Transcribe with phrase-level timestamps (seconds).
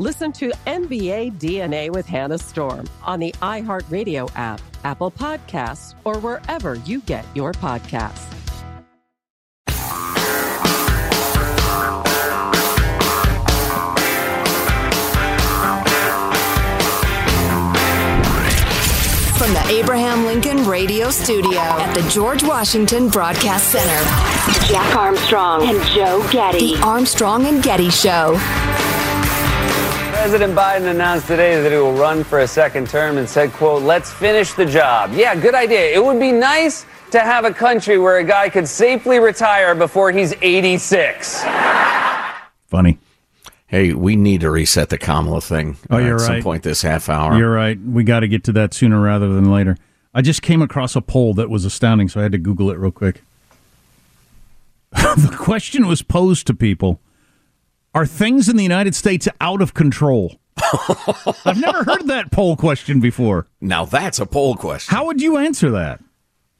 [0.00, 6.76] Listen to NBA DNA with Hannah Storm on the iHeartRadio app, Apple Podcasts, or wherever
[6.76, 8.32] you get your podcasts.
[19.36, 25.84] From the Abraham Lincoln Radio Studio at the George Washington Broadcast Center, Jack Armstrong and
[25.88, 26.76] Joe Getty.
[26.76, 28.38] The Armstrong and Getty Show.
[30.20, 33.84] President Biden announced today that he will run for a second term and said, quote,
[33.84, 35.12] let's finish the job.
[35.14, 35.94] Yeah, good idea.
[35.94, 40.10] It would be nice to have a country where a guy could safely retire before
[40.10, 41.44] he's 86.
[42.66, 42.98] Funny.
[43.68, 46.82] Hey, we need to reset the Kamala thing Oh, you're uh, at some point this
[46.82, 47.38] half hour.
[47.38, 47.80] You're right.
[47.80, 49.76] We got to get to that sooner rather than later.
[50.12, 52.78] I just came across a poll that was astounding, so I had to Google it
[52.78, 53.22] real quick.
[54.90, 57.00] the question was posed to people
[57.94, 60.38] Are things in the United States out of control?
[61.44, 63.46] I've never heard that poll question before.
[63.60, 64.94] Now that's a poll question.
[64.94, 66.00] How would you answer that?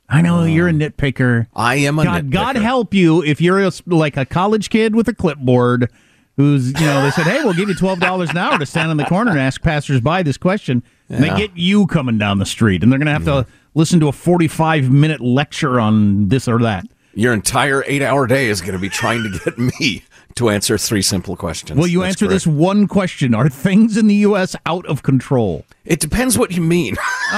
[0.09, 1.49] I know uh, you're a nitpicker.
[1.55, 5.07] I am a God, God help you if you're a, like a college kid with
[5.09, 5.91] a clipboard
[6.37, 8.97] who's, you know, they said, hey, we'll give you $12 an hour to stand in
[8.97, 10.83] the corner and ask passersby this question.
[11.11, 13.99] And they get you coming down the street, and they're going to have to listen
[14.01, 16.87] to a 45 minute lecture on this or that.
[17.15, 20.05] Your entire eight hour day is going to be trying to get me
[20.39, 21.79] to answer three simple questions.
[21.79, 23.35] Will you That's answer this one question?
[23.35, 24.55] Are things in the U.S.
[24.67, 25.65] out of control?
[25.85, 26.95] It depends what you mean.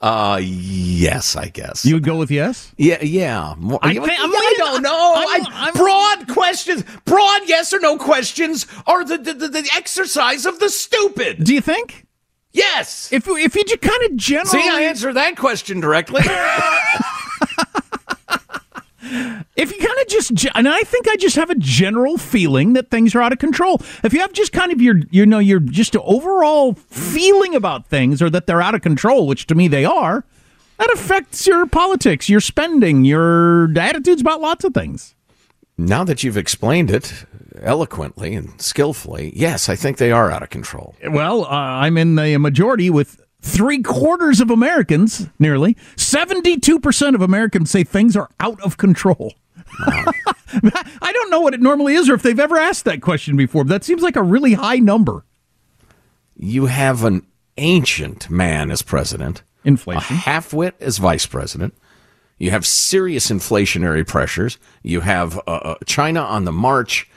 [0.00, 1.84] uh yes, I guess.
[1.84, 2.72] You would go with yes?
[2.76, 3.54] yeah, yeah.
[3.58, 5.14] More- I think- yeah, I don't know.
[5.16, 9.70] I'm- I- I'm- broad questions, broad yes or no questions are the, the, the, the
[9.76, 11.44] exercise of the stupid.
[11.44, 12.06] Do you think?
[12.52, 13.12] Yes.
[13.12, 14.62] If, if you just kind of generally.
[14.62, 16.22] See, I answer that question directly.
[19.56, 22.90] if you kind of just and i think i just have a general feeling that
[22.90, 25.60] things are out of control if you have just kind of your you know your
[25.60, 29.84] just overall feeling about things or that they're out of control which to me they
[29.84, 30.24] are
[30.78, 35.14] that affects your politics your spending your attitudes about lots of things
[35.76, 37.24] now that you've explained it
[37.60, 40.94] eloquently and skillfully, yes, I think they are out of control.
[41.08, 47.70] well uh, i'm in the majority with three quarters of americans nearly 72% of americans
[47.70, 49.34] say things are out of control
[49.78, 53.64] I don't know what it normally is or if they've ever asked that question before,
[53.64, 55.24] but that seems like a really high number.
[56.36, 61.74] You have an ancient man as president, inflation, a halfwit as vice president.
[62.38, 64.58] You have serious inflationary pressures.
[64.82, 67.08] You have uh, uh, China on the march.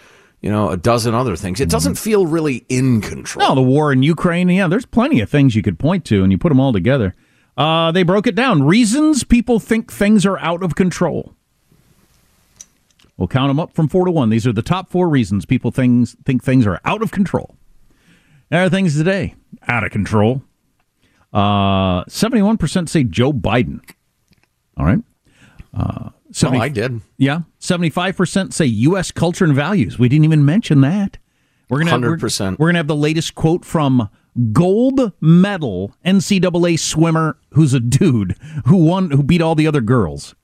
[0.41, 1.59] You know, a dozen other things.
[1.59, 3.47] It doesn't feel really in control.
[3.47, 4.49] No, the war in Ukraine.
[4.49, 7.15] Yeah, there's plenty of things you could point to, and you put them all together.
[7.57, 8.61] Uh, they broke it down.
[8.61, 11.33] Reasons people think things are out of control.
[13.17, 14.29] We'll count them up from four to one.
[14.29, 17.55] These are the top four reasons people things think things are out of control.
[18.49, 19.33] There are things today
[19.67, 20.43] out of control.
[21.33, 23.79] Uh, Seventy-one percent say Joe Biden.
[24.77, 24.99] All right.
[25.75, 26.11] Uh,
[26.43, 27.01] Well, I did.
[27.17, 29.11] Yeah, seventy-five percent say U.S.
[29.11, 29.97] culture and values.
[29.99, 31.17] We didn't even mention that.
[31.69, 32.59] We're gonna we're- 100%.
[32.59, 34.09] We're gonna have the latest quote from
[34.53, 40.35] gold medal NCAA swimmer, who's a dude who won, who beat all the other girls.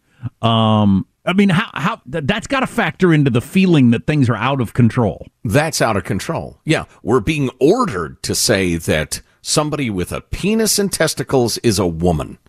[0.42, 4.36] Um, I mean, how how that's got to factor into the feeling that things are
[4.36, 5.28] out of control.
[5.46, 6.60] That's out of control.
[6.66, 11.88] Yeah, we're being ordered to say that somebody with a penis and testicles is a
[11.88, 12.40] woman.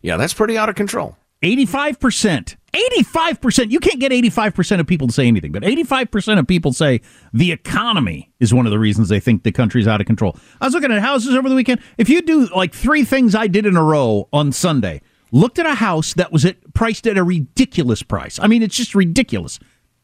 [0.00, 1.16] Yeah, that's pretty out of control.
[1.42, 2.56] 85%.
[2.78, 3.70] 85%.
[3.70, 7.00] You can't get 85% of people to say anything, but 85% of people say
[7.32, 10.36] the economy is one of the reasons they think the country's out of control.
[10.60, 11.80] I was looking at houses over the weekend.
[11.96, 15.02] If you do like three things I did in a row on Sunday,
[15.32, 18.38] looked at a house that was at, priced at a ridiculous price.
[18.40, 19.58] I mean, it's just ridiculous.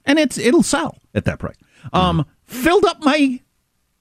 [0.05, 1.57] And it's it'll sell at that price.
[1.93, 3.41] Um, filled up my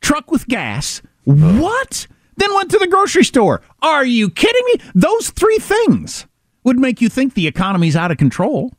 [0.02, 1.02] truck with gas.
[1.24, 2.08] What?
[2.36, 3.62] Then went to the grocery store.
[3.81, 4.92] Are you kidding me?
[4.96, 6.25] Those three things
[6.63, 8.74] would make you think the economy's out of control.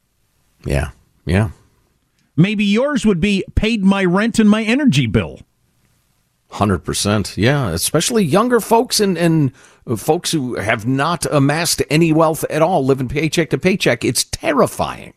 [0.65, 0.91] Yeah.
[1.27, 1.51] Yeah.
[2.37, 5.41] Maybe yours would be paid my rent and my energy bill.
[6.51, 7.37] 100%.
[7.37, 9.55] Yeah, especially younger folks and, and
[9.97, 14.05] folks who have not amassed any wealth at all, living paycheck to paycheck.
[14.05, 15.15] It's terrifying.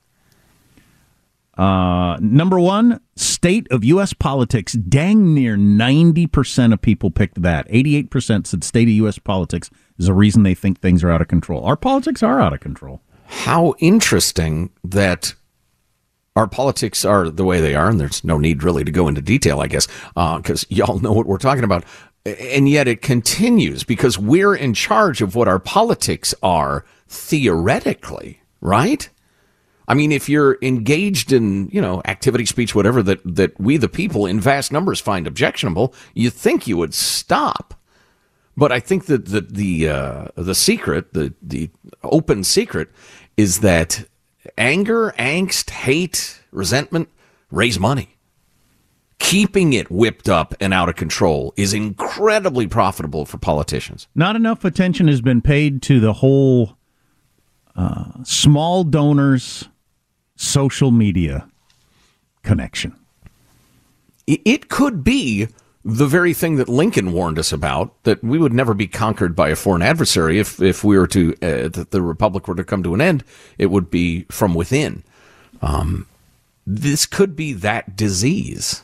[1.57, 4.13] Uh, number one, state of U.S.
[4.13, 4.74] politics.
[4.74, 7.68] Dang near 90% of people picked that.
[7.69, 9.18] 88% said state of U.S.
[9.18, 11.63] politics is a reason they think things are out of control.
[11.65, 13.01] Our politics are out of control.
[13.25, 15.33] How interesting that
[16.36, 19.21] our politics are the way they are, and there's no need really to go into
[19.21, 19.88] detail, I guess,
[20.38, 21.83] because uh, y'all know what we're talking about.
[22.25, 29.09] And yet it continues because we're in charge of what our politics are theoretically, right?
[29.88, 33.88] I mean, if you're engaged in, you know, activity, speech, whatever that, that we, the
[33.88, 37.74] people, in vast numbers find objectionable, you think you would stop.
[38.57, 41.69] But I think that the the uh, the secret, the the
[42.04, 42.89] open secret,
[43.38, 44.06] is that
[44.57, 47.10] anger, angst, hate, resentment
[47.51, 48.18] raise money.
[49.19, 54.07] Keeping it whipped up and out of control is incredibly profitable for politicians.
[54.16, 56.78] Not enough attention has been paid to the whole
[57.75, 59.69] uh, small donors
[60.38, 61.50] social media
[62.44, 62.95] connection.
[64.25, 65.48] It could be
[65.84, 69.50] the very thing that Lincoln warned us about that we would never be conquered by
[69.50, 72.84] a foreign adversary if if we were to uh, that the republic were to come
[72.84, 73.24] to an end
[73.57, 75.01] it would be from within
[75.62, 76.06] um,
[76.66, 78.83] this could be that disease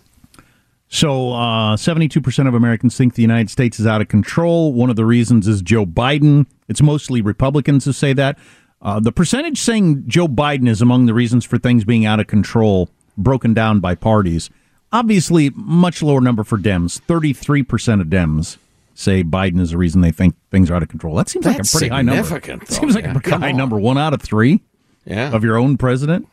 [0.94, 4.73] so uh, 72% of Americans think the United States is out of control.
[4.73, 6.45] One of the reasons is Joe Biden.
[6.67, 8.38] It's mostly Republicans who say that.
[8.83, 12.27] Uh, the percentage saying Joe Biden is among the reasons for things being out of
[12.27, 14.50] control, broken down by parties,
[14.94, 17.01] Obviously, much lower number for Dems.
[17.01, 18.57] 33% of Dems
[18.94, 21.15] say Biden is the reason they think things are out of control.
[21.15, 22.39] That seems That's like a pretty high number.
[22.39, 23.09] Though, seems like yeah.
[23.09, 23.80] a pretty high number.
[23.80, 24.62] One out of three
[25.03, 25.31] yeah.
[25.33, 26.27] of your own president.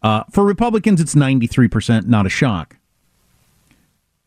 [0.00, 2.76] Uh, for Republicans, it's 93%, not a shock.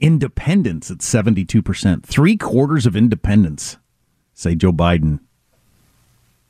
[0.01, 2.03] Independents at 72%.
[2.03, 3.77] Three quarters of independents
[4.33, 5.21] say Joe Biden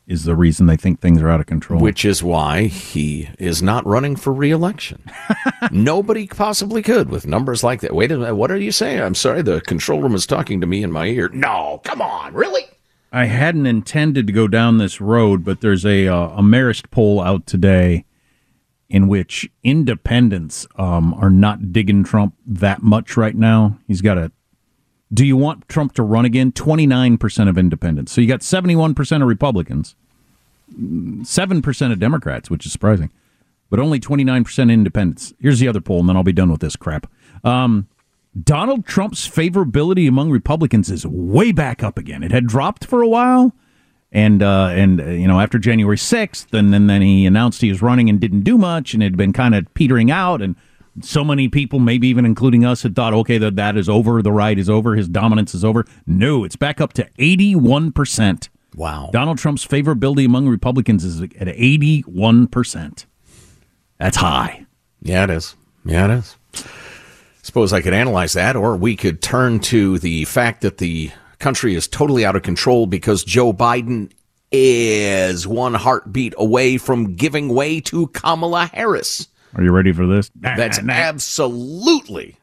[0.09, 1.79] is the reason they think things are out of control.
[1.79, 5.03] Which is why he is not running for reelection.
[5.71, 7.93] Nobody possibly could with numbers like that.
[7.93, 9.01] Wait a minute, what are you saying?
[9.01, 11.29] I'm sorry, the control room is talking to me in my ear.
[11.29, 12.63] No, come on, really?
[13.11, 17.21] I hadn't intended to go down this road, but there's a uh, a Marist poll
[17.21, 18.05] out today
[18.89, 23.77] in which independents um, are not digging Trump that much right now.
[23.87, 24.31] He's got a
[25.11, 26.51] do you want Trump to run again?
[26.51, 28.11] 29% of independents.
[28.11, 29.95] So you got 71% of Republicans,
[30.77, 33.11] 7% of Democrats, which is surprising,
[33.69, 35.33] but only 29% independents.
[35.39, 37.11] Here's the other poll, and then I'll be done with this crap.
[37.43, 37.87] Um,
[38.41, 42.23] Donald Trump's favorability among Republicans is way back up again.
[42.23, 43.53] It had dropped for a while.
[44.11, 47.69] And uh, and uh, you know after January sixth, and, and then he announced he
[47.69, 50.41] was running and didn't do much, and it had been kind of petering out.
[50.41, 50.55] And
[51.01, 54.31] so many people, maybe even including us, had thought, okay, that that is over, the
[54.31, 55.85] ride is over, his dominance is over.
[56.07, 58.49] No, it's back up to 81%.
[58.79, 59.09] Wow.
[59.11, 63.05] Donald Trump's favorability among Republicans is at 81%.
[63.97, 64.65] That's high.
[65.01, 65.53] Yeah, it is.
[65.83, 66.37] Yeah, it is.
[67.41, 71.75] Suppose I could analyze that, or we could turn to the fact that the country
[71.75, 74.11] is totally out of control because Joe Biden
[74.49, 79.27] is one heartbeat away from giving way to Kamala Harris.
[79.55, 80.31] Are you ready for this?
[80.35, 82.38] That's absolutely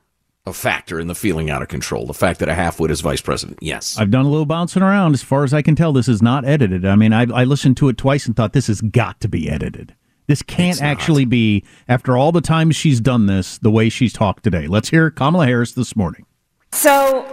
[0.46, 2.06] a factor in the feeling out of control.
[2.06, 3.58] The fact that a halfwit is vice president.
[3.60, 3.98] Yes.
[3.98, 5.14] I've done a little bouncing around.
[5.14, 6.86] As far as I can tell, this is not edited.
[6.86, 9.50] I mean, I, I listened to it twice and thought this has got to be
[9.50, 9.94] edited.
[10.28, 14.42] This can't actually be, after all the times she's done this, the way she's talked
[14.42, 14.66] today.
[14.66, 16.26] Let's hear Kamala Harris this morning.
[16.72, 17.24] So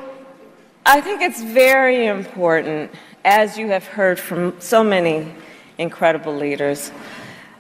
[0.86, 2.92] I think it's very important,
[3.26, 5.34] as you have heard from so many
[5.80, 6.92] incredible leaders,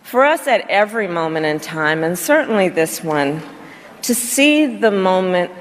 [0.03, 3.41] for us at every moment in time, and certainly this one,
[4.03, 5.51] to see the moment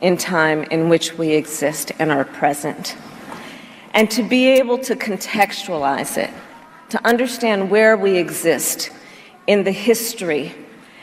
[0.00, 2.96] in time in which we exist and are present,
[3.92, 6.30] and to be able to contextualize it,
[6.90, 8.90] to understand where we exist
[9.46, 10.54] in the history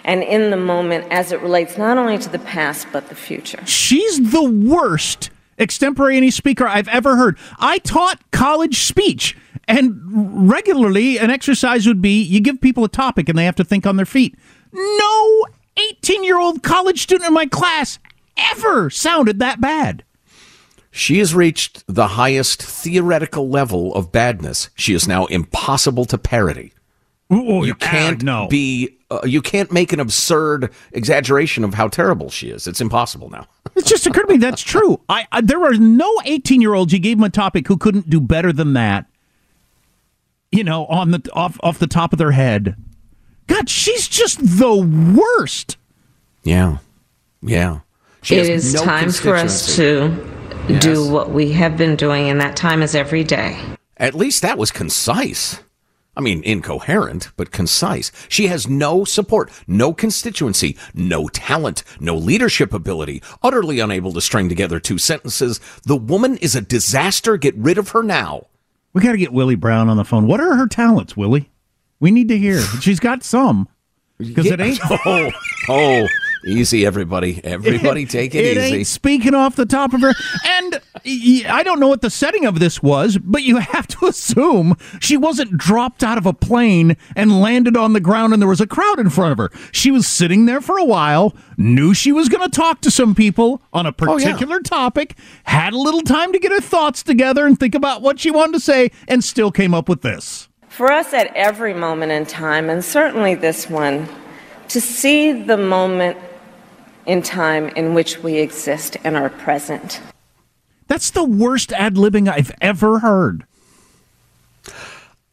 [0.03, 3.63] and in the moment as it relates not only to the past but the future.
[3.65, 7.37] She's the worst extemporaneous speaker I've ever heard.
[7.59, 9.37] I taught college speech,
[9.67, 9.99] and
[10.49, 13.85] regularly an exercise would be you give people a topic and they have to think
[13.85, 14.35] on their feet.
[14.73, 15.45] No
[15.77, 17.99] 18 year old college student in my class
[18.37, 20.03] ever sounded that bad.
[20.91, 24.69] She has reached the highest theoretical level of badness.
[24.75, 26.73] She is now impossible to parody.
[27.31, 28.47] Ooh, you can't ah, no.
[28.49, 32.67] be uh, you can't make an absurd exaggeration of how terrible she is.
[32.67, 33.47] It's impossible now.
[33.73, 34.99] It just occurred to me that's true.
[35.07, 38.09] I, I there are no 18 year olds you gave them a topic who couldn't
[38.09, 39.05] do better than that.
[40.51, 42.75] You know, on the off off the top of their head.
[43.53, 44.75] God, she's just the
[45.17, 45.77] worst.
[46.43, 46.77] Yeah,
[47.41, 47.79] yeah.
[48.21, 50.27] She it has is no time for us to
[50.69, 50.83] Yes.
[50.83, 53.59] do what we have been doing, and that time is every day.
[53.97, 55.59] At least that was concise.
[56.15, 58.11] I mean, incoherent, but concise.
[58.29, 64.49] She has no support, no constituency, no talent, no leadership ability, utterly unable to string
[64.49, 65.59] together two sentences.
[65.85, 67.37] The woman is a disaster.
[67.37, 68.47] Get rid of her now.
[68.93, 70.27] We got to get Willie Brown on the phone.
[70.27, 71.49] What are her talents, Willie?
[72.01, 72.59] We need to hear.
[72.81, 73.69] She's got some.
[74.17, 74.79] Because it ain't.
[75.05, 75.31] Oh,
[75.69, 76.07] oh,
[76.45, 77.39] easy, everybody.
[77.43, 78.75] Everybody take it, it easy.
[78.77, 80.13] Ain't speaking off the top of her.
[80.45, 80.79] And
[81.47, 85.17] I don't know what the setting of this was, but you have to assume she
[85.17, 88.67] wasn't dropped out of a plane and landed on the ground and there was a
[88.67, 89.49] crowd in front of her.
[89.71, 93.15] She was sitting there for a while, knew she was going to talk to some
[93.15, 94.25] people on a Oh, yeah.
[94.31, 95.15] particular topic,
[95.45, 98.53] had a little time to get her thoughts together and think about what she wanted
[98.53, 100.47] to say, and still came up with this.
[100.71, 104.07] For us at every moment in time, and certainly this one,
[104.69, 106.17] to see the moment
[107.05, 109.99] in time in which we exist and are present.
[110.87, 113.45] That's the worst ad libbing I've ever heard.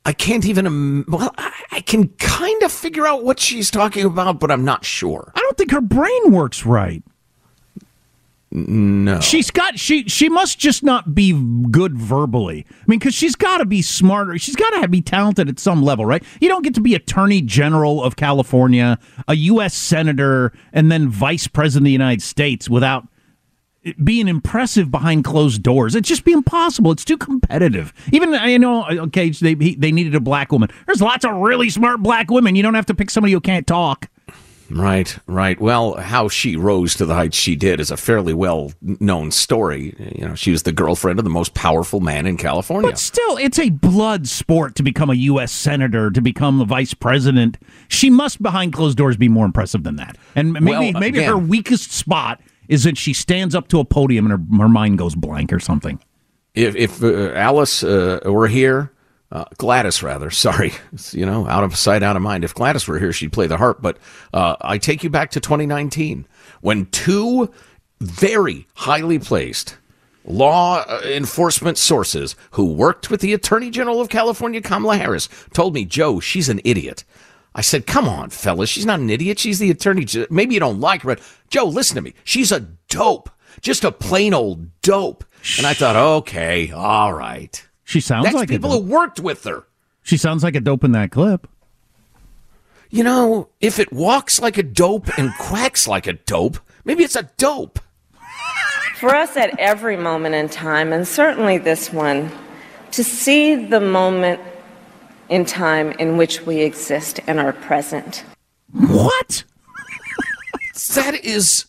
[0.04, 1.04] I can't even.
[1.07, 4.85] Well, I, I can kind of figure out what she's talking about, but I'm not
[4.85, 5.30] sure.
[5.37, 7.04] I don't think her brain works right.
[8.50, 9.20] No.
[9.20, 11.32] She's got she she must just not be
[11.70, 12.64] good verbally.
[12.70, 14.38] I mean, because she's got to be smarter.
[14.38, 16.22] She's got to be talented at some level, right?
[16.40, 19.74] You don't get to be Attorney General of California, a U.S.
[19.74, 23.06] senator, and then Vice President of the United States without
[23.84, 25.94] eh, being impressive behind closed doors.
[25.94, 26.90] It'd just be impossible.
[26.92, 27.92] It's too competitive.
[28.12, 30.70] Even I know, uh, okay, they he- they needed a black woman.
[30.86, 32.56] There's lots of really smart black women.
[32.56, 34.08] You don't have to pick somebody who can't talk.
[34.70, 35.58] Right, right.
[35.60, 39.94] Well, how she rose to the heights she did is a fairly well known story.
[40.16, 42.90] You know, she was the girlfriend of the most powerful man in California.
[42.90, 45.52] But still, it's a blood sport to become a U.S.
[45.52, 47.56] senator, to become the vice president.
[47.88, 50.16] She must, behind closed doors, be more impressive than that.
[50.34, 54.30] And maybe, Well, maybe her weakest spot is that she stands up to a podium
[54.30, 55.98] and her, her mind goes blank or something.
[56.54, 58.92] if if uh, Alice uh, were here,
[59.30, 62.44] uh, Gladys rather, sorry, It's, you know, out of sight, out of mind.
[62.44, 63.78] If Gladys were here, she'd play the harp.
[63.82, 63.99] But
[64.32, 66.26] uh, I take you back to 2019
[66.61, 67.52] when two
[68.00, 69.76] very highly placed
[70.25, 75.75] law uh, enforcement sources who worked with the Attorney General of California, Kamala Harris, told
[75.75, 77.04] me, Joe, she's an idiot.
[77.54, 78.68] I said, come on, fellas.
[78.68, 79.38] She's not an idiot.
[79.38, 80.04] She's the attorney.
[80.04, 82.14] Gen- Maybe you don't like her, but Joe, listen to me.
[82.25, 83.30] She's a dope.
[83.62, 85.25] Just a plain old dope.
[85.56, 87.66] And I thought, okay, all right.
[87.88, 88.90] She sounds That's like people a who dope.
[88.90, 89.64] worked with her.
[90.02, 91.49] She sounds like a dope in that clip.
[92.90, 97.16] You know, if it walks like a dope and quacks like a dope, maybe it's
[97.16, 97.78] a dope.
[98.97, 102.30] For us at every moment in time, and certainly this one,
[102.90, 104.38] to see the moment
[105.30, 108.23] in time in which we exist and are present.
[108.71, 109.45] What?
[110.95, 111.64] That is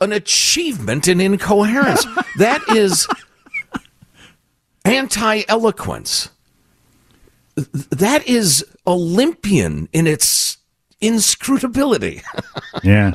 [0.00, 2.06] an achievement in incoherence.
[2.38, 3.06] that is
[4.88, 6.30] anti eloquence.
[7.56, 10.58] That is Olympian in its
[11.00, 12.22] inscrutability.
[12.84, 13.12] Yeah.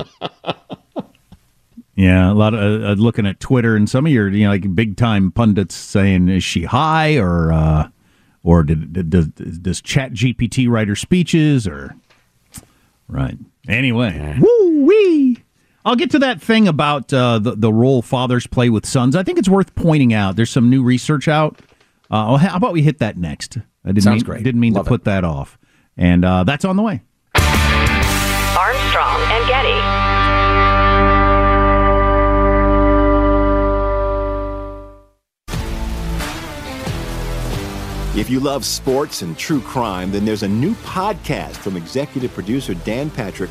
[1.96, 4.50] Yeah, a lot of uh, uh, looking at Twitter and some of your you know
[4.50, 7.88] like big time pundits saying is she high or uh,
[8.42, 11.94] or did, did, does does Chat GPT write her speeches or
[13.06, 13.38] right?
[13.68, 15.43] Anyway, woo wee.
[15.84, 19.14] I'll get to that thing about uh, the the role fathers play with sons.
[19.14, 20.34] I think it's worth pointing out.
[20.36, 21.60] There's some new research out.
[22.10, 23.58] Uh, how about we hit that next?
[23.84, 24.44] I didn't Sounds mean, great.
[24.44, 25.58] Didn't mean Love to put that off,
[25.96, 27.02] and uh, that's on the way.
[27.34, 30.04] Armstrong and Getty.
[38.18, 42.72] If you love sports and true crime, then there's a new podcast from executive producer
[42.72, 43.50] Dan Patrick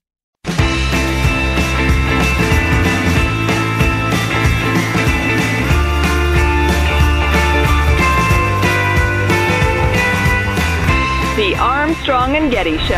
[11.37, 12.95] The Armstrong and Getty Show.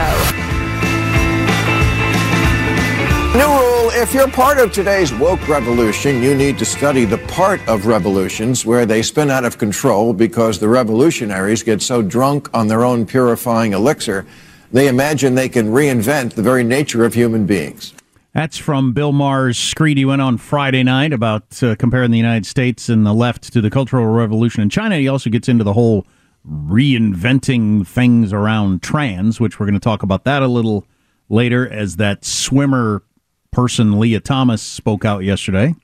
[3.38, 7.62] New rule if you're part of today's woke revolution, you need to study the part
[7.68, 12.68] of revolutions where they spin out of control because the revolutionaries get so drunk on
[12.68, 14.26] their own purifying elixir,
[14.72, 17.94] they imagine they can reinvent the very nature of human beings.
[18.34, 22.48] That's from Bill Maher's screed he went on Friday night about uh, comparing the United
[22.48, 24.98] States and the left to the Cultural Revolution in China.
[24.98, 26.08] He also gets into the whole
[26.48, 30.86] reinventing things around trans, which we're going to talk about that a little
[31.30, 33.04] later as that swimmer
[33.52, 35.76] person, Lia Thomas, spoke out yesterday,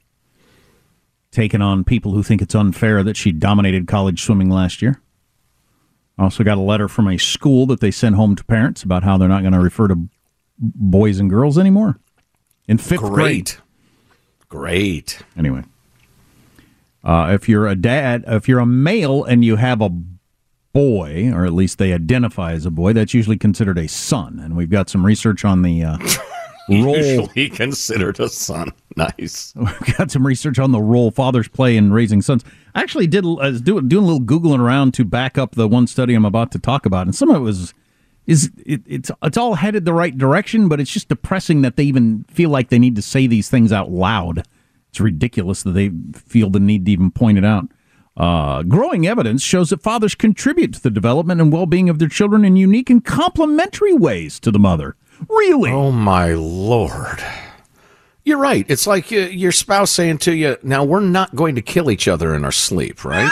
[1.31, 5.01] taking on people who think it's unfair that she dominated college swimming last year.
[6.17, 9.17] Also got a letter from a school that they sent home to parents about how
[9.17, 10.09] they're not going to refer to
[10.57, 11.97] boys and girls anymore
[12.67, 13.13] in fifth grade.
[13.13, 13.59] Great.
[14.49, 15.19] Great.
[15.37, 15.63] Anyway,
[17.03, 19.89] uh, if you're a dad, if you're a male and you have a
[20.73, 24.39] boy, or at least they identify as a boy, that's usually considered a son.
[24.39, 25.97] And we've got some research on the uh,
[26.69, 26.97] role.
[26.97, 28.71] Usually considered a son.
[28.95, 29.53] Nice.
[29.55, 32.43] We've got some research on the role fathers play in raising sons.
[32.75, 35.67] I actually did I was doing doing a little googling around to back up the
[35.67, 37.73] one study I'm about to talk about, and some of it was
[38.27, 41.83] is it, it's it's all headed the right direction, but it's just depressing that they
[41.83, 44.45] even feel like they need to say these things out loud.
[44.89, 47.65] It's ridiculous that they feel the need to even point it out.
[48.19, 52.43] Uh, growing evidence shows that fathers contribute to the development and well-being of their children
[52.43, 54.97] in unique and complementary ways to the mother.
[55.29, 55.71] Really?
[55.71, 57.23] Oh my lord.
[58.25, 58.65] You're right.
[58.67, 62.07] It's like uh, your spouse saying to you, "Now we're not going to kill each
[62.07, 63.31] other in our sleep, right?"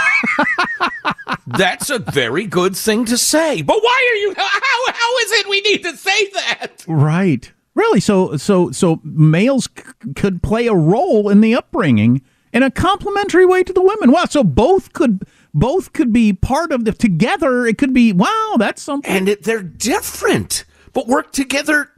[1.47, 3.61] That's a very good thing to say.
[3.61, 6.85] But why are you how how is it we need to say that?
[6.87, 7.51] Right.
[7.75, 7.99] Really?
[7.99, 9.83] So so so males c-
[10.15, 12.21] could play a role in the upbringing
[12.53, 14.11] in a complementary way to the women.
[14.11, 14.25] Wow.
[14.25, 17.65] So both could both could be part of the together.
[17.65, 18.55] It could be wow.
[18.57, 19.11] That's something.
[19.11, 21.91] And it, they're different, but work together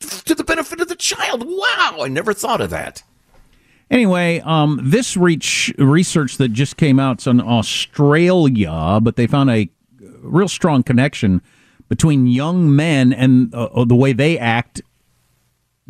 [0.00, 1.44] to the benefit of the child.
[1.46, 3.02] Wow, I never thought of that.
[3.90, 9.68] Anyway, um, this reach, research that just came out in Australia, but they found a
[10.22, 11.42] real strong connection
[11.88, 14.80] between young men and uh, the way they act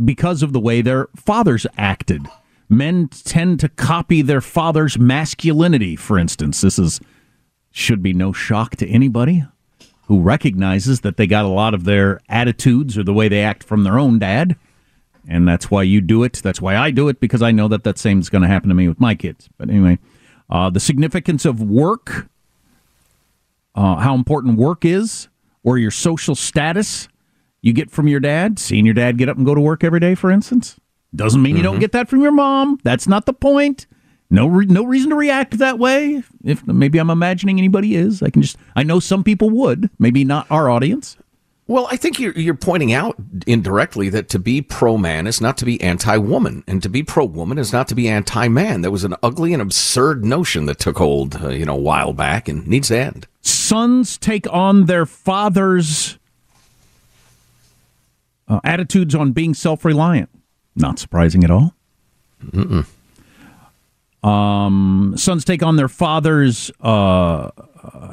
[0.03, 2.27] because of the way their fathers acted.
[2.70, 6.61] Men tend to copy their father's masculinity, for instance.
[6.61, 7.00] This is
[7.72, 9.44] should be no shock to anybody
[10.06, 13.62] who recognizes that they got a lot of their attitudes or the way they act
[13.62, 14.56] from their own dad.
[15.28, 16.40] And that's why you do it.
[16.42, 18.68] That's why I do it because I know that that same is going to happen
[18.70, 19.48] to me with my kids.
[19.56, 19.98] But anyway,
[20.48, 22.28] uh, the significance of work,
[23.76, 25.28] uh, how important work is,
[25.62, 27.06] or your social status
[27.62, 28.59] you get from your dad.
[28.59, 30.79] Seeing your dad get up and go to work every day, for instance,
[31.14, 32.79] doesn't mean you don't get that from your mom.
[32.85, 33.87] That's not the point.
[34.31, 36.23] No, re- no reason to react that way.
[36.44, 38.57] If maybe I'm imagining anybody is, I can just.
[38.77, 39.90] I know some people would.
[39.99, 41.16] Maybe not our audience.
[41.66, 43.14] Well, I think you're, you're pointing out
[43.46, 47.03] indirectly that to be pro man is not to be anti woman, and to be
[47.03, 48.83] pro woman is not to be anti man.
[48.83, 52.12] That was an ugly and absurd notion that took hold, uh, you know, a while
[52.12, 53.27] back and needs to end.
[53.40, 56.18] Sons take on their fathers'
[58.49, 60.29] uh, attitudes on being self reliant.
[60.76, 61.74] Not surprising at all.
[62.44, 62.87] Mm-mm.
[64.22, 67.50] Um, sons take on their father's uh,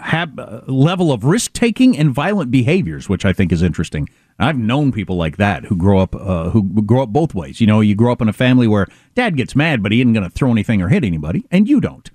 [0.01, 4.07] hab- level of risk taking and violent behaviors, which I think is interesting.
[4.39, 7.59] I've known people like that who grow up uh, who grow up both ways.
[7.59, 10.13] You know, you grow up in a family where dad gets mad, but he isn't
[10.13, 12.09] going to throw anything or hit anybody, and you don't.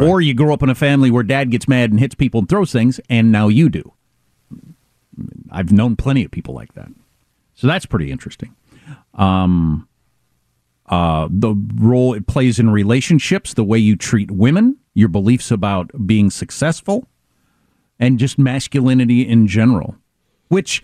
[0.00, 2.48] Or you grow up in a family where dad gets mad and hits people and
[2.48, 3.92] throws things, and now you do.
[5.50, 6.88] I've known plenty of people like that.
[7.54, 8.56] So that's pretty interesting.
[9.14, 9.88] Um,
[10.86, 15.90] uh, the role it plays in relationships, the way you treat women, your beliefs about
[16.06, 17.06] being successful,
[17.98, 19.96] and just masculinity in general.
[20.48, 20.82] Which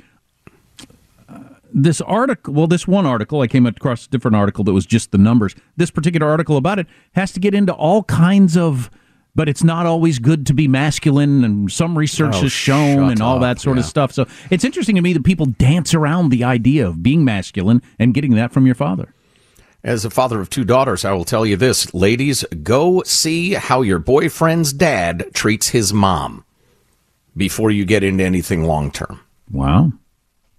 [1.29, 1.41] uh,
[1.75, 5.11] this article, well, this one article, I came across a different article that was just
[5.11, 5.55] the numbers.
[5.77, 8.91] This particular article about it has to get into all kinds of,
[9.39, 13.23] but it's not always good to be masculine, and some research Oh, has shown, and
[13.23, 14.13] all up, that sort of stuff.
[14.13, 18.13] So it's interesting to me that people dance around the idea of being masculine and
[18.13, 19.15] getting that from your father.
[19.85, 23.83] As a father of two daughters, I will tell you this, ladies, go see how
[23.83, 26.45] your boyfriend's dad treats his mom
[27.37, 29.21] before you get into anything long term.
[29.53, 29.93] Wow.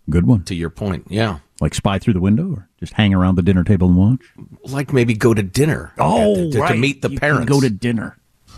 [0.09, 0.43] Good one.
[0.45, 1.39] To your point, yeah.
[1.59, 4.21] Like spy through the window or just hang around the dinner table and watch?
[4.71, 5.91] Like maybe go to dinner.
[5.99, 6.79] Oh, to, to right.
[6.79, 7.49] meet the You parents.
[7.51, 8.15] go to dinner.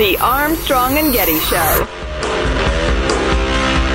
[0.00, 1.86] The Armstrong and Getty Show.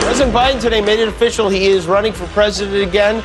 [0.01, 3.23] President Biden today made it official he is running for president again.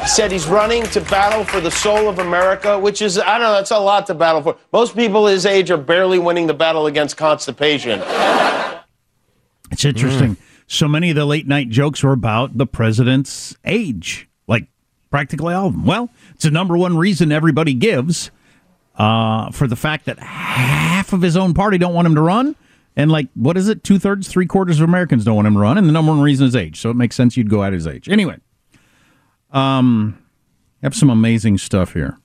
[0.00, 3.42] He said he's running to battle for the soul of America, which is, I don't
[3.42, 4.56] know, that's a lot to battle for.
[4.72, 8.00] Most people his age are barely winning the battle against constipation.
[9.70, 10.36] It's interesting.
[10.36, 10.42] Hmm.
[10.68, 14.68] So many of the late night jokes were about the president's age, like
[15.10, 15.84] practically all of them.
[15.84, 18.30] Well, it's the number one reason everybody gives
[18.96, 22.56] uh, for the fact that half of his own party don't want him to run.
[22.96, 23.84] And like, what is it?
[23.84, 25.76] Two thirds, three quarters of Americans don't want him to run.
[25.76, 26.80] And the number one reason is age.
[26.80, 28.08] So it makes sense you'd go at his age.
[28.08, 28.38] Anyway,
[29.50, 30.18] um,
[30.82, 32.18] have some amazing stuff here.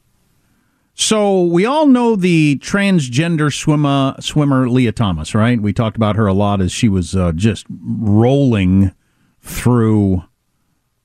[0.94, 5.60] So we all know the transgender swimmer swimmer Lia Thomas, right?
[5.60, 8.94] We talked about her a lot as she was uh, just rolling
[9.42, 10.24] through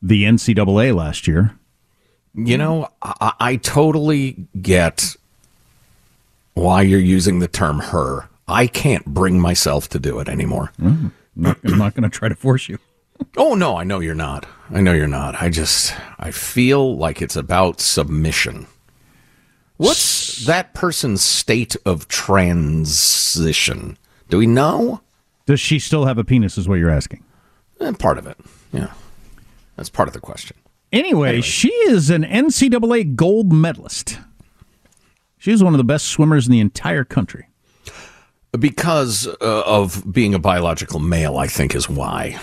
[0.02, 1.58] the NCAA last year.
[2.34, 5.16] You know, I, I totally get
[6.56, 8.28] why you're using the term her.
[8.48, 10.72] I can't bring myself to do it anymore.
[10.80, 12.78] Mm, I'm not, going to try to force you.
[13.36, 14.46] Oh no, I know you're not.
[14.70, 15.40] I know you're not.
[15.40, 18.66] I just I feel like it's about submission.
[19.76, 23.98] What's that person's state of transition?
[24.28, 25.02] Do we know?
[25.44, 26.56] Does she still have a penis?
[26.58, 27.22] Is what you're asking?
[27.80, 28.38] Eh, part of it.
[28.72, 28.92] Yeah,
[29.76, 30.56] that's part of the question.
[30.92, 34.18] Anyway, anyway, she is an NCAA gold medalist.
[35.46, 37.46] She's one of the best swimmers in the entire country.
[38.58, 42.40] Because uh, of being a biological male, I think is why.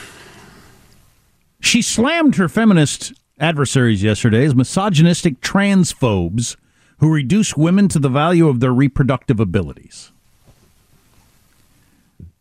[1.60, 3.12] She slammed her feminist
[3.42, 6.56] adversaries yesterday as misogynistic transphobes
[7.00, 10.14] who reduce women to the value of their reproductive abilities.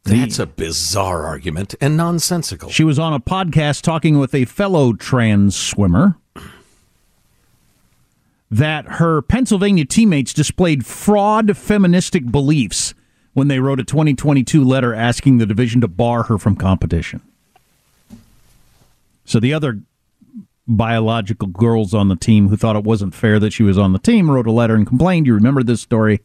[0.04, 2.70] That's a bizarre argument and nonsensical.
[2.70, 6.18] She was on a podcast talking with a fellow trans swimmer
[8.52, 12.92] that her Pennsylvania teammates displayed fraud feministic beliefs
[13.32, 17.22] when they wrote a 2022 letter asking the division to bar her from competition.
[19.24, 19.80] So the other
[20.68, 23.98] biological girls on the team who thought it wasn't fair that she was on the
[23.98, 25.26] team wrote a letter and complained.
[25.26, 26.20] You remember this story?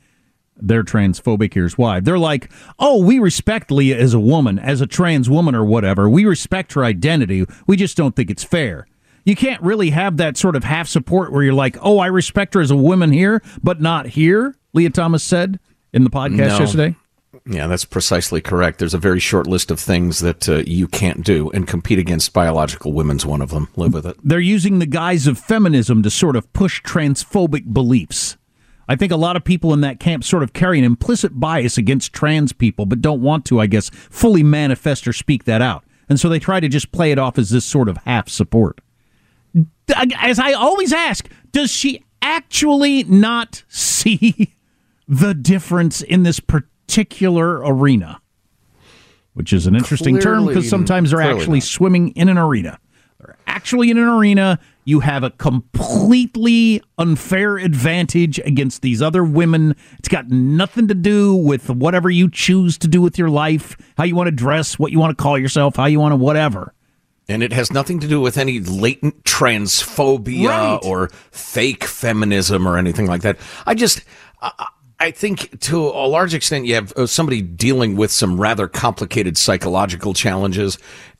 [0.57, 1.53] They're transphobic.
[1.53, 2.01] Here's why.
[2.01, 6.09] They're like, oh, we respect Lia as a woman, as a trans woman or whatever.
[6.09, 7.45] We respect her identity.
[7.67, 8.85] We just don't think it's fair
[9.27, 12.53] you can't really have that sort of half support where you're like, oh, I respect
[12.53, 15.59] her as a woman here, but not here, Lia Thomas said
[15.91, 16.59] in the podcast no.
[16.59, 16.95] yesterday.
[17.45, 18.79] Yeah, that's precisely correct.
[18.79, 22.31] There's a very short list of things that uh, you can't do, and compete against
[22.31, 23.67] biological women's one of them.
[23.75, 24.15] Live with it.
[24.23, 28.37] They're using the guise of feminism to sort of push transphobic beliefs.
[28.87, 31.77] I think a lot of people in that camp sort of carry an implicit bias
[31.77, 35.83] against trans people, but don't want to, I guess, fully manifest or speak that out.
[36.07, 38.79] And so they try to just play it off as this sort of half support
[39.95, 44.55] as I always ask, does she actually not see
[45.07, 48.21] the difference in this particular arena?
[49.33, 51.67] Which is an interesting clearly, term because sometimes they're actually not.
[51.67, 52.79] swimming in an arena.
[53.19, 54.59] They're actually in an arena.
[54.83, 59.75] You have a completely unfair advantage against these other women.
[59.99, 64.05] It's got nothing to do with whatever you choose to do with your life, how
[64.05, 66.73] you want to dress, what you want to call yourself, how you want to whatever.
[67.29, 70.79] And it has nothing to do with any latent transphobia right.
[70.81, 73.37] or fake feminism or anything like that.
[73.65, 74.01] I just,
[74.99, 79.37] I think to a large extent, you have uh, somebody dealing with some rather complicated
[79.37, 80.77] psychological challenges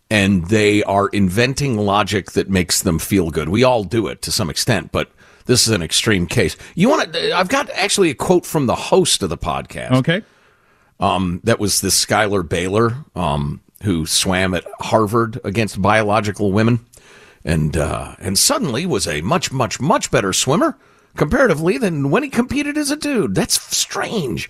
[0.10, 3.50] and they are inventing logic that makes them feel good.
[3.50, 5.12] We all do it to some extent, but
[5.46, 6.56] this is an extreme case.
[6.76, 9.92] You want to, I've got actually a quote from the host of the podcast.
[9.92, 10.22] Okay.
[11.00, 13.06] Um, that was this Schuyler Bailar.
[13.16, 16.86] Um, who swam at Harvard against biological women,
[17.44, 20.78] and uh, and suddenly was a much much much better swimmer
[21.16, 23.36] comparatively than when he competed as a dude.
[23.36, 24.50] That's strange.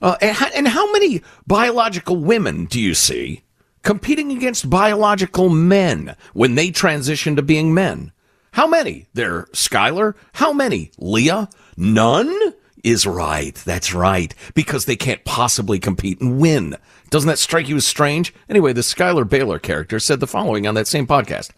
[0.00, 3.42] Uh, and, and how many biological women do you see
[3.82, 8.12] competing against biological men when they transition to being men?
[8.52, 9.06] How many?
[9.14, 10.16] There, Schuyler.
[10.34, 10.90] How many?
[10.98, 11.48] Lia?
[11.76, 13.54] None is right.
[13.54, 14.34] That's right.
[14.54, 16.76] Because they can't possibly compete and win.
[17.10, 18.34] Doesn't that strike you as strange?
[18.48, 21.50] Anyway, the Schuyler Bailar character said the following on that same podcast.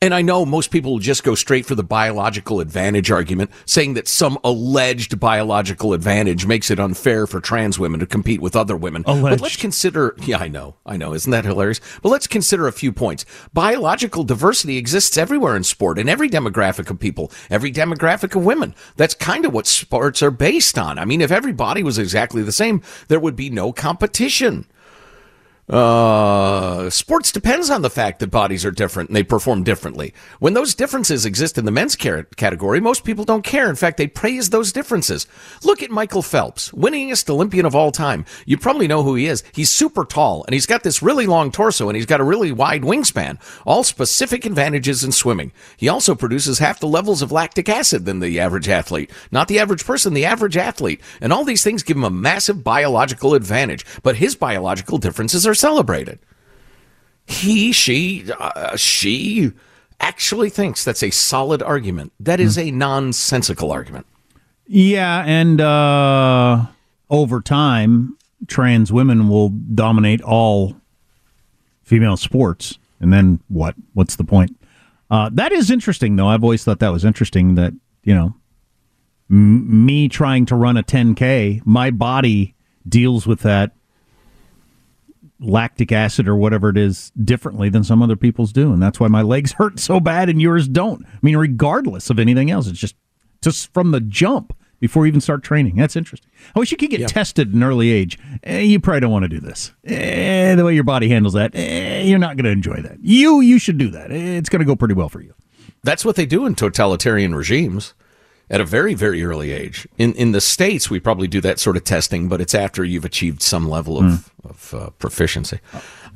[0.00, 3.94] And I know most people will just go straight for the biological advantage argument, saying
[3.94, 8.76] that some alleged biological advantage makes it unfair for trans women to compete with other
[8.76, 9.02] women.
[9.02, 11.80] But let's consider, yeah, I know, I know, isn't that hilarious?
[12.00, 13.24] But let's consider a few points.
[13.52, 18.76] Biological diversity exists everywhere in sport, in every demographic of people, every demographic of women.
[18.94, 21.00] That's kind of what sports are based on.
[21.00, 24.66] I mean, if every body was exactly the same, there would be no competition.
[25.68, 30.14] Uh, sports depends on the fact that bodies are different and they perform differently.
[30.38, 33.68] When those differences exist in the men's category, most people don't care.
[33.68, 35.26] In fact, they praise those differences.
[35.62, 38.24] Look at Michael Phelps, winningest Olympian of all time.
[38.46, 39.44] You probably know who he is.
[39.52, 42.50] He's super tall and he's got this really long torso and he's got a really
[42.50, 43.38] wide wingspan.
[43.66, 45.52] All specific advantages in swimming.
[45.76, 49.10] He also produces half the levels of lactic acid than the average athlete.
[49.30, 51.02] Not the average person, the average athlete.
[51.20, 53.84] And all these things give him a massive biological advantage.
[54.02, 56.18] But his biological differences are celebrated.
[57.26, 59.52] He, she, uh, she
[60.00, 62.12] actually thinks that's a solid argument.
[62.20, 64.06] That is a nonsensical argument.
[64.66, 66.66] Yeah, and uh,
[67.10, 68.16] over time,
[68.46, 70.76] trans women will dominate all
[71.82, 72.78] female sports.
[73.00, 73.74] And then what?
[73.94, 74.56] What's the point?
[75.10, 76.28] Uh, that is interesting, though.
[76.28, 77.72] I've always thought that was interesting that,
[78.04, 78.34] you know,
[79.30, 82.54] m- me trying to run a 10K, my body
[82.86, 83.72] deals with that
[85.40, 88.72] lactic acid or whatever it is differently than some other people's do.
[88.72, 91.04] And that's why my legs hurt so bad and yours don't.
[91.06, 92.96] I mean, regardless of anything else, it's just
[93.40, 95.76] just from the jump before you even start training.
[95.76, 96.30] That's interesting.
[96.54, 98.18] I wish you could get tested at an early age.
[98.42, 99.72] Eh, you probably don't want to do this.
[99.84, 102.98] Eh, the way your body handles that, eh, you're not going to enjoy that.
[103.00, 104.10] You you should do that.
[104.10, 105.34] It's going to go pretty well for you.
[105.84, 107.94] That's what they do in totalitarian regimes
[108.50, 109.86] at a very, very early age.
[109.98, 113.04] In in the states, we probably do that sort of testing, but it's after you've
[113.04, 115.60] achieved some level of, of uh, proficiency.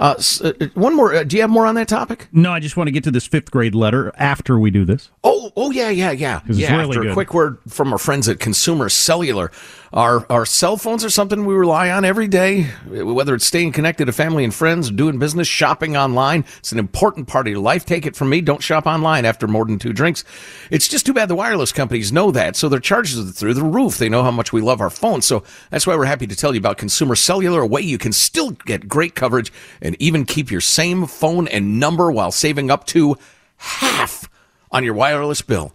[0.01, 1.15] Uh, uh, one more.
[1.15, 2.29] Uh, do you have more on that topic?
[2.33, 5.11] No, I just want to get to this fifth grade letter after we do this.
[5.25, 6.41] Oh, oh yeah, yeah, yeah.
[6.49, 6.77] yeah.
[6.77, 7.11] really after good.
[7.11, 9.51] a quick word from our friends at Consumer Cellular.
[9.93, 14.07] Our our cell phones are something we rely on every day, whether it's staying connected
[14.07, 16.47] to family and friends, doing business, shopping online.
[16.59, 17.85] It's an important part of your life.
[17.85, 18.41] Take it from me.
[18.41, 20.25] Don't shop online after more than two drinks.
[20.71, 23.63] It's just too bad the wireless companies know that, so their charges are through the
[23.63, 23.99] roof.
[23.99, 26.55] They know how much we love our phones, so that's why we're happy to tell
[26.55, 29.53] you about Consumer Cellular, a way you can still get great coverage
[29.83, 33.17] and even keep your same phone and number while saving up to
[33.57, 34.29] half
[34.71, 35.75] on your wireless bill.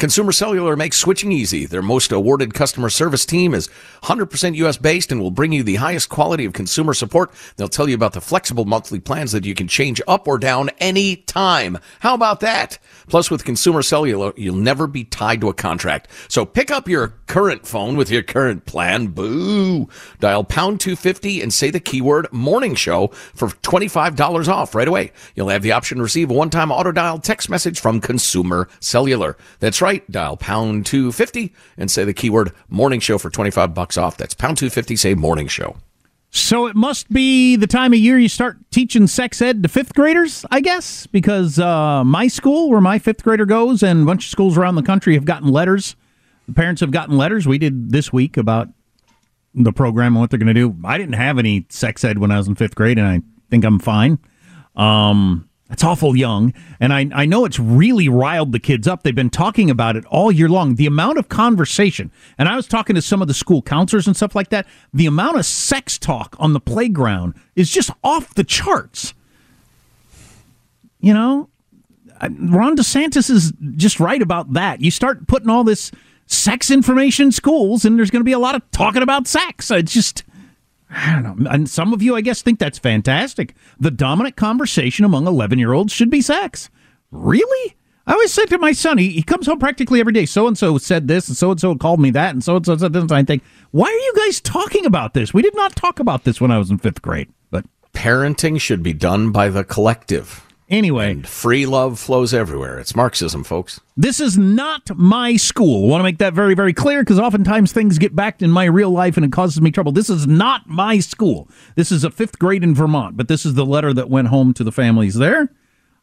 [0.00, 1.66] Consumer Cellular makes switching easy.
[1.66, 3.68] Their most awarded customer service team is
[4.04, 7.30] 100% US based and will bring you the highest quality of consumer support.
[7.56, 10.70] They'll tell you about the flexible monthly plans that you can change up or down
[10.78, 11.76] any time.
[11.98, 12.78] How about that?
[13.08, 16.08] Plus, with Consumer Cellular, you'll never be tied to a contract.
[16.28, 19.08] So pick up your current phone with your current plan.
[19.08, 19.86] Boo!
[20.18, 25.12] Dial pound 250 and say the keyword morning show for $25 off right away.
[25.34, 28.66] You'll have the option to receive a one time auto dial text message from Consumer
[28.80, 29.36] Cellular.
[29.58, 29.89] That's right.
[29.98, 34.16] Dial pound 250 and say the keyword morning show for 25 bucks off.
[34.16, 35.76] That's pound 250, say morning show.
[36.32, 39.94] So it must be the time of year you start teaching sex ed to fifth
[39.94, 44.26] graders, I guess, because uh, my school, where my fifth grader goes, and a bunch
[44.26, 45.96] of schools around the country have gotten letters.
[46.46, 47.48] The parents have gotten letters.
[47.48, 48.68] We did this week about
[49.54, 50.76] the program and what they're going to do.
[50.84, 53.64] I didn't have any sex ed when I was in fifth grade, and I think
[53.64, 54.20] I'm fine.
[54.76, 59.04] Um, that's awful young, and I I know it's really riled the kids up.
[59.04, 60.74] They've been talking about it all year long.
[60.74, 64.16] The amount of conversation, and I was talking to some of the school counselors and
[64.16, 64.66] stuff like that.
[64.92, 69.14] The amount of sex talk on the playground is just off the charts.
[70.98, 71.48] You know,
[72.20, 74.80] Ron DeSantis is just right about that.
[74.80, 75.92] You start putting all this
[76.26, 79.70] sex information in schools, and there's going to be a lot of talking about sex.
[79.70, 80.24] It's just.
[80.90, 81.50] I don't know.
[81.50, 83.54] And some of you, I guess, think that's fantastic.
[83.78, 86.68] The dominant conversation among 11 year olds should be sex.
[87.10, 87.76] Really?
[88.06, 90.26] I always said to my son, he, he comes home practically every day.
[90.26, 92.66] So and so said this, and so and so called me that, and so and
[92.66, 93.02] so said this.
[93.02, 95.32] And I think, why are you guys talking about this?
[95.32, 97.28] We did not talk about this when I was in fifth grade.
[97.50, 100.44] But Parenting should be done by the collective.
[100.70, 102.78] Anyway, And free love flows everywhere.
[102.78, 103.80] It's Marxism, folks.
[103.96, 105.86] This is not my school.
[105.86, 108.66] I want to make that very, very clear because oftentimes things get backed in my
[108.66, 109.90] real life and it causes me trouble.
[109.90, 111.48] This is not my school.
[111.74, 114.54] This is a fifth grade in Vermont, but this is the letter that went home
[114.54, 115.52] to the families there.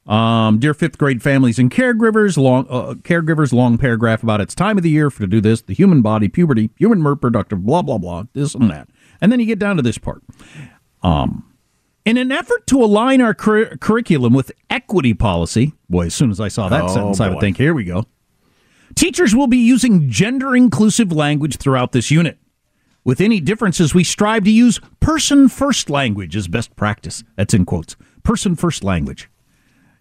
[0.05, 4.77] Um, dear fifth grade families and caregivers, long uh, caregivers, long paragraph about it's time
[4.77, 7.97] of the year for to do this, the human body, puberty, human reproductive, blah blah
[7.97, 8.87] blah, this and that,
[9.19, 10.23] and then you get down to this part.
[11.03, 11.43] Um,
[12.07, 16.39] in an effort to align our cur- curriculum with equity policy, boy, as soon as
[16.39, 18.05] I saw that Oh, sentence, I would think, here we go.
[18.95, 22.37] Teachers will be using gender inclusive language throughout this unit.
[23.03, 27.23] With any differences, we strive to use person first language as best practice.
[27.35, 27.95] That's in quotes.
[28.23, 29.29] Person first language.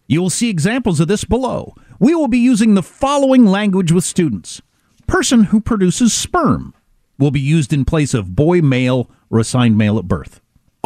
[0.07, 1.75] You will see examples of this below.
[1.99, 4.63] We will be using the following language with students
[5.07, 6.75] person who produces sperm
[7.19, 10.41] will be used in place of boy, male, or assigned male at birth.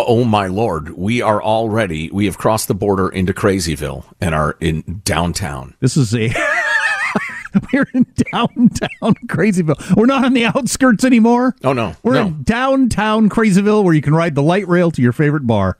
[0.07, 4.57] Oh my lord, we are already we have crossed the border into Crazyville and are
[4.61, 5.75] in downtown.
[5.81, 6.29] This is a
[7.73, 9.97] We're in downtown Crazyville.
[9.97, 11.57] We're not on the outskirts anymore.
[11.65, 11.97] Oh no.
[12.03, 12.27] We're no.
[12.27, 15.79] in downtown Crazyville where you can ride the light rail to your favorite bar.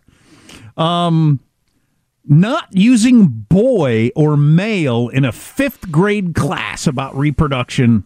[0.77, 1.41] Um
[2.25, 8.05] not using boy or male in a 5th grade class about reproduction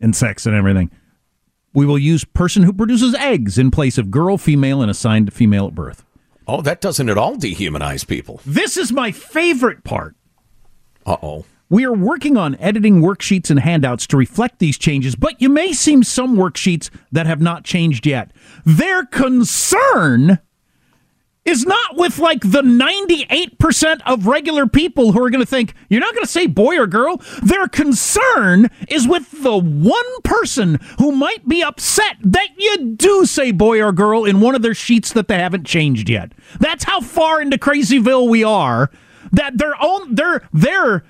[0.00, 0.90] and sex and everything.
[1.74, 5.66] We will use person who produces eggs in place of girl, female, and assigned female
[5.66, 6.04] at birth.
[6.46, 8.40] Oh, that doesn't at all dehumanize people.
[8.46, 10.14] This is my favorite part.
[11.04, 11.44] Uh oh.
[11.70, 15.72] We are working on editing worksheets and handouts to reflect these changes, but you may
[15.72, 18.30] see some worksheets that have not changed yet.
[18.64, 20.38] Their concern
[21.44, 26.00] is not with like the 98% of regular people who are going to think you're
[26.00, 27.20] not going to say boy or girl.
[27.42, 33.52] Their concern is with the one person who might be upset that you do say
[33.52, 36.32] boy or girl in one of their sheets that they haven't changed yet.
[36.60, 38.90] That's how far into Crazyville we are
[39.32, 41.04] that their own their their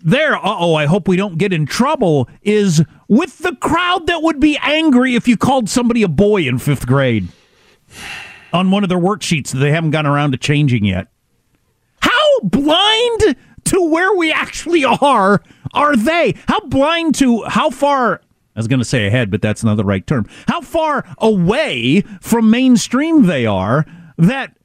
[0.00, 4.40] their uh-oh I hope we don't get in trouble is with the crowd that would
[4.40, 7.28] be angry if you called somebody a boy in 5th grade
[8.52, 11.08] on one of their worksheets that they haven't gotten around to changing yet.
[12.00, 15.42] How blind to where we actually are
[15.74, 16.34] are they?
[16.48, 18.20] How blind to how far
[18.54, 20.28] I was going to say ahead, but that's not the right term.
[20.46, 23.86] How far away from mainstream they are
[24.18, 24.56] that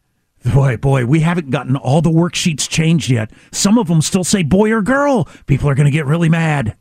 [0.53, 3.31] boy, boy, we haven't gotten all the worksheets changed yet.
[3.51, 5.27] Some of them still say boy or girl.
[5.45, 6.75] People are going to get really mad.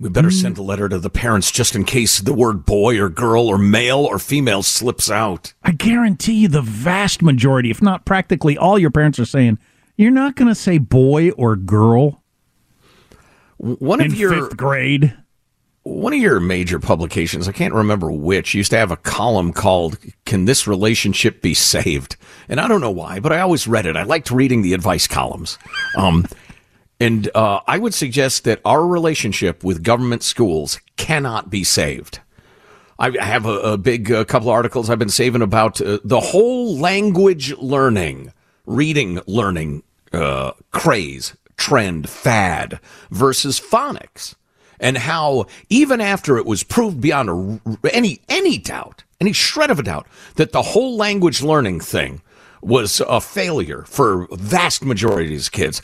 [0.00, 3.08] We better send a letter to the parents just in case the word boy or
[3.08, 5.54] girl or male or female slips out.
[5.64, 9.58] I guarantee you the vast majority, if not practically all your parents are saying,
[9.96, 12.22] you're not going to say boy or girl.
[13.56, 15.16] One in of your fifth grade.
[15.82, 19.98] One of your major publications, I can't remember which, used to have a column called
[20.26, 22.16] "Can This Relationship Be Saved?"
[22.48, 23.96] And I don't know why, but I always read it.
[23.96, 25.58] I liked reading the advice columns.
[25.96, 26.26] Um,
[27.00, 32.20] and uh, I would suggest that our relationship with government schools cannot be saved.
[32.98, 36.18] I have a, a big uh, couple of articles I've been saving about uh, the
[36.20, 38.32] whole language learning,
[38.66, 42.80] reading learning uh, craze, trend, fad
[43.10, 44.34] versus phonics,
[44.80, 49.78] and how even after it was proved beyond a, any any doubt, any shred of
[49.78, 52.20] a doubt, that the whole language learning thing
[52.60, 55.82] was a failure for vast majority of these kids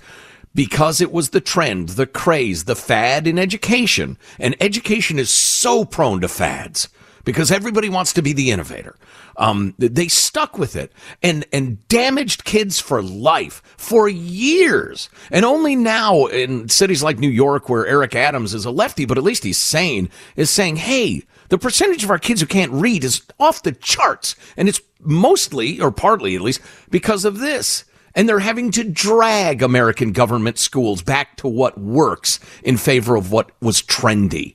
[0.55, 4.19] because it was the trend, the craze, the fad in education.
[4.39, 6.89] And education is so prone to fads
[7.25, 8.97] because everybody wants to be the innovator.
[9.37, 10.93] Um, they stuck with it
[11.23, 15.09] and, and damaged kids for life for years.
[15.31, 19.19] And only now in cities like New York, where Eric Adams is a lefty, but
[19.19, 23.03] at least he's sane, is saying, hey, the percentage of our kids who can't read
[23.03, 24.37] is off the charts.
[24.57, 27.85] And it's mostly, or partly at least, because of this
[28.15, 33.33] and they're having to drag American government schools back to what works in favor of
[33.33, 34.55] what was trendy.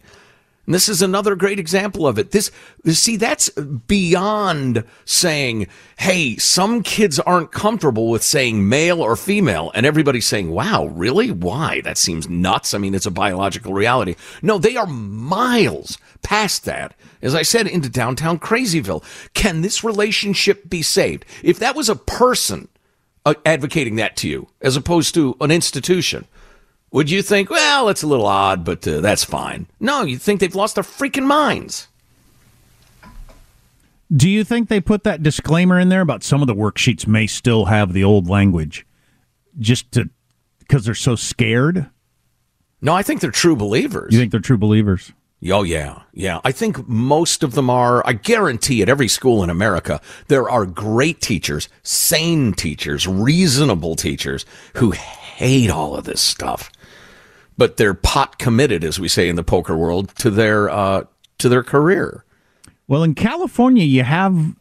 [0.70, 2.30] And this is another great example of it.
[2.30, 2.52] This,
[2.86, 9.72] see, that's beyond saying, hey, some kids aren't comfortable with saying male or female.
[9.74, 11.32] And everybody's saying, wow, really?
[11.32, 11.82] Why?
[11.82, 12.76] That seems nuts.
[12.76, 14.14] I mean, it's a biological reality.
[14.44, 16.94] No, they are miles past that.
[17.24, 19.04] As I said, into downtown Crazyville.
[19.34, 21.26] Can this relationship be saved?
[21.42, 22.68] If that was a person
[23.46, 26.26] advocating that to you, as opposed to an institution,
[26.92, 29.68] would you think, well, it's a little odd, but uh, that's fine?
[29.80, 31.88] No, you'd think they've lost their freaking minds.
[34.12, 37.28] Do you think they put that disclaimer in there about some of the worksheets may
[37.28, 38.86] still have the old language
[39.60, 40.10] just to
[40.60, 41.90] because they're so scared?
[42.82, 44.14] No, I think they're true believers.
[44.14, 45.12] You think they're true believers?
[45.48, 46.02] Oh, yeah.
[46.14, 46.42] Yeah.
[46.44, 48.06] I think most of them are.
[48.06, 54.46] I guarantee at every school in America, there are great teachers, sane teachers, reasonable teachers
[54.76, 56.72] who hate all of this stuff.
[57.58, 61.04] But they're pot committed, as we say in the poker world, to their, uh,
[61.38, 62.26] to their career.
[62.88, 64.56] Well, in California, you have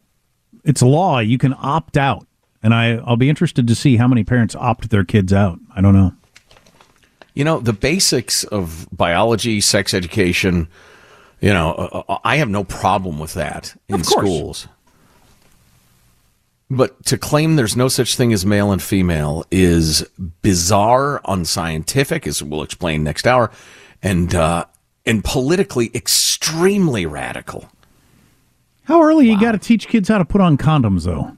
[0.63, 1.19] it's law.
[1.19, 2.25] You can opt out.
[2.61, 5.59] And I, I'll be interested to see how many parents opt their kids out.
[5.75, 6.13] I don't know.
[7.39, 10.67] You know, the basics of biology, sex education,
[11.39, 11.71] you know,
[12.09, 14.67] uh, I have no problem with that in schools.
[16.69, 20.05] But to claim there's no such thing as male and female is
[20.41, 23.51] bizarre, unscientific, as we'll explain next hour,
[24.03, 24.65] and uh,
[25.05, 27.69] and politically extremely radical.
[28.83, 29.35] How early wow.
[29.35, 31.37] you got to teach kids how to put on condoms, though?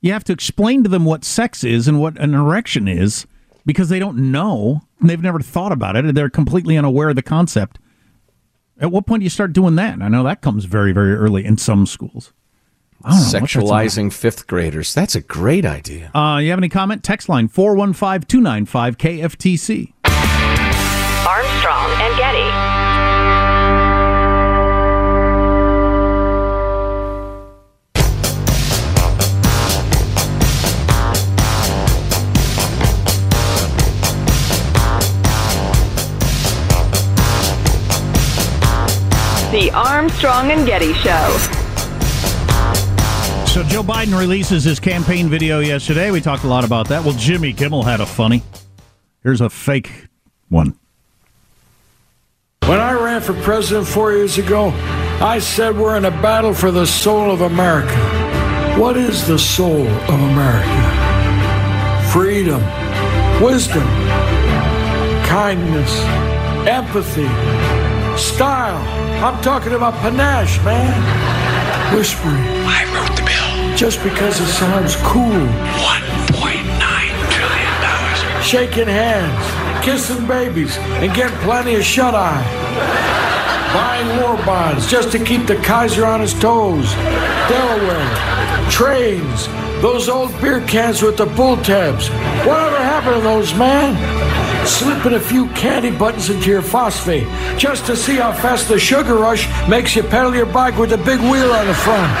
[0.00, 3.26] You have to explain to them what sex is and what an erection is
[3.66, 7.16] because they don't know and they've never thought about it and they're completely unaware of
[7.16, 7.78] the concept.
[8.80, 10.00] At what point do you start doing that?
[10.00, 12.32] I know that comes very, very early in some schools.
[13.04, 13.48] Know what that's about.
[13.48, 14.94] Sexualizing fifth graders.
[14.94, 16.10] That's a great idea.
[16.14, 17.02] Uh, you have any comment?
[17.04, 19.92] Text line 415 295 KFTC.
[21.26, 22.55] Armstrong and Getty.
[39.56, 41.28] The Armstrong and Getty Show.
[43.46, 46.10] So Joe Biden releases his campaign video yesterday.
[46.10, 47.02] We talked a lot about that.
[47.02, 48.42] Well, Jimmy Kimmel had a funny.
[49.22, 50.08] Here's a fake
[50.50, 50.78] one.
[52.66, 54.74] When I ran for president four years ago,
[55.22, 57.96] I said we're in a battle for the soul of America.
[58.78, 62.10] What is the soul of America?
[62.12, 62.60] Freedom,
[63.42, 63.88] wisdom,
[65.24, 65.98] kindness,
[66.68, 67.75] empathy,
[68.18, 68.76] style.
[69.24, 70.94] I'm talking about panache, man.
[71.94, 72.42] Whispering.
[72.66, 73.76] I wrote the bill.
[73.76, 75.22] Just because it sounds cool.
[75.22, 76.36] $1.9
[77.30, 78.42] trillion.
[78.42, 82.42] Shaking hands, kissing babies, and getting plenty of shut eye.
[83.74, 86.92] Buying war bonds just to keep the Kaiser on his toes.
[87.48, 88.70] Delaware.
[88.70, 89.48] Trains.
[89.82, 92.08] Those old beer cans with the bull tabs.
[92.46, 93.94] Whatever happened to those, man?
[94.66, 99.14] Slipping a few candy buttons into your phosphate just to see how fast the sugar
[99.14, 102.12] rush makes you pedal your bike with a big wheel on the front.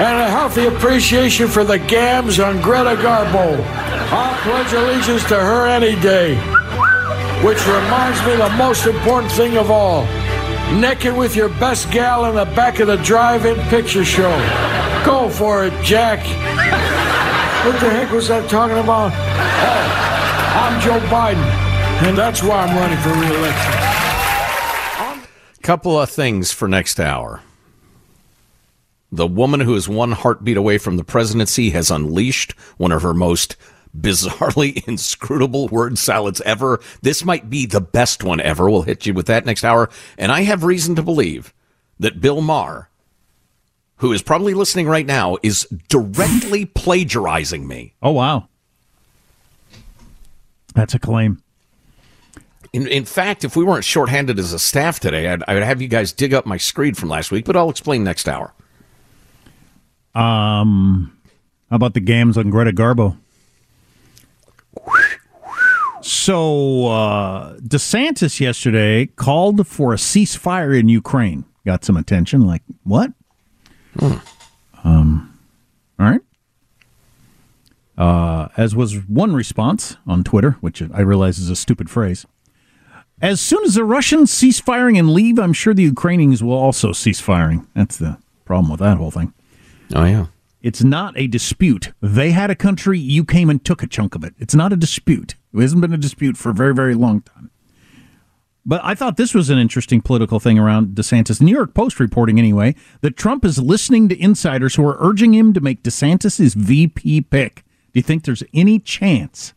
[0.00, 3.62] And a healthy appreciation for the gams on Greta Garbo.
[4.10, 6.34] I'll pledge allegiance to her any day.
[7.44, 10.06] Which reminds me the most important thing of all.
[10.80, 14.34] Naked with your best gal in the back of the drive-in picture show.
[15.04, 16.20] Go for it, Jack.
[17.64, 19.12] What the heck was that talking about?
[19.14, 20.03] Oh,
[20.56, 21.42] I'm Joe Biden,
[22.06, 23.72] and that's why I'm running for re-election.
[25.62, 27.42] Couple of things for next hour.
[29.10, 33.12] The woman who is one heartbeat away from the presidency has unleashed one of her
[33.14, 33.56] most
[33.98, 36.80] bizarrely inscrutable word salads ever.
[37.02, 38.70] This might be the best one ever.
[38.70, 39.90] We'll hit you with that next hour.
[40.16, 41.52] And I have reason to believe
[41.98, 42.90] that Bill Maher,
[43.96, 47.94] who is probably listening right now, is directly plagiarizing me.
[48.00, 48.48] Oh, wow.
[50.74, 51.40] That's a claim.
[52.72, 55.86] In, in fact, if we weren't shorthanded as a staff today, I'd, I'd have you
[55.88, 58.52] guys dig up my screed from last week, but I'll explain next hour.
[60.14, 61.16] Um,
[61.70, 63.16] how about the gams on Greta Garbo?
[66.02, 71.44] So, uh, DeSantis yesterday called for a ceasefire in Ukraine.
[71.64, 72.42] Got some attention.
[72.42, 73.12] Like, what?
[74.82, 75.38] Um,
[75.98, 76.20] all right.
[77.96, 82.26] Uh, as was one response on Twitter, which I realize is a stupid phrase.
[83.22, 86.92] As soon as the Russians cease firing and leave, I'm sure the Ukrainians will also
[86.92, 87.66] cease firing.
[87.74, 89.32] That's the problem with that whole thing.
[89.94, 90.26] Oh, yeah.
[90.60, 91.92] It's not a dispute.
[92.00, 94.34] They had a country, you came and took a chunk of it.
[94.38, 95.34] It's not a dispute.
[95.52, 97.50] It hasn't been a dispute for a very, very long time.
[98.66, 101.38] But I thought this was an interesting political thing around DeSantis.
[101.38, 105.34] The New York Post reporting, anyway, that Trump is listening to insiders who are urging
[105.34, 107.63] him to make DeSantis his VP pick.
[107.94, 109.54] Do you think there's any chance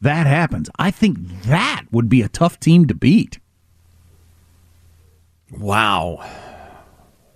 [0.00, 0.68] that happens?
[0.80, 3.38] I think that would be a tough team to beat.
[5.56, 6.28] Wow.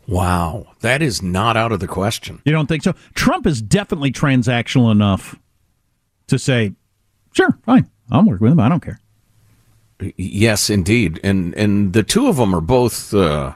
[0.09, 0.67] Wow.
[0.81, 2.43] That is not out of the question.
[2.45, 2.95] You don't think so?
[3.15, 5.39] Trump is definitely transactional enough
[6.27, 6.73] to say,
[7.33, 8.61] sure, fine, I'll work with him.
[8.61, 8.99] I don't care.
[10.17, 11.21] Yes, indeed.
[11.23, 13.55] And and the two of them are both uh,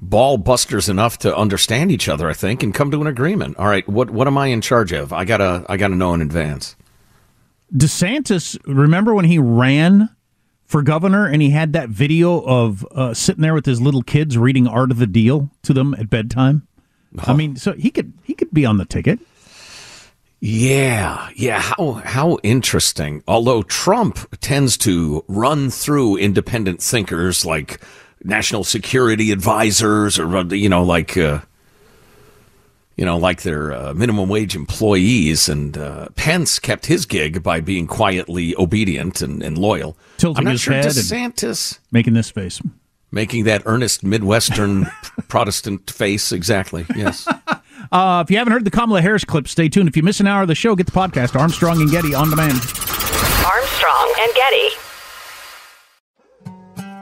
[0.00, 3.56] ball busters enough to understand each other, I think, and come to an agreement.
[3.58, 5.12] All right, what what am I in charge of?
[5.12, 6.76] I gotta I gotta know in advance.
[7.74, 10.10] DeSantis, remember when he ran
[10.64, 14.38] for governor and he had that video of uh, sitting there with his little kids
[14.38, 16.66] reading Art of the Deal to them at bedtime?
[17.18, 19.18] I mean, so he could he could be on the ticket.
[20.40, 21.60] Yeah, yeah.
[21.60, 23.22] How how interesting.
[23.26, 27.80] Although Trump tends to run through independent thinkers like
[28.24, 31.40] national security advisors, or you know, like uh,
[32.96, 35.48] you know, like their uh, minimum wage employees.
[35.48, 39.96] And uh, Pence kept his gig by being quietly obedient and, and loyal.
[40.16, 42.60] Tilting I'm not his sure head DeSantis making this face.
[43.12, 44.86] making that earnest Midwestern
[45.28, 46.32] Protestant face.
[46.32, 46.86] Exactly.
[46.96, 47.26] Yes.
[47.92, 49.88] Uh, if you haven't heard the Kamala Harris clip, stay tuned.
[49.88, 52.30] If you miss an hour of the show, get the podcast Armstrong and Getty on
[52.30, 52.54] demand.
[53.46, 54.85] Armstrong and Getty.